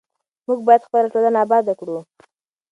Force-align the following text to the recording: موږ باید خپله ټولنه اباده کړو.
موږ 0.47 0.59
باید 0.67 0.85
خپله 0.87 1.07
ټولنه 1.13 1.37
اباده 1.45 1.73
کړو. 1.79 1.97